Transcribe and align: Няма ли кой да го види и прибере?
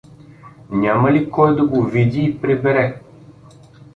Няма 0.83 1.11
ли 1.11 1.29
кой 1.31 1.55
да 1.55 1.65
го 1.67 1.83
види 1.83 2.21
и 2.23 2.41
прибере? 2.41 3.01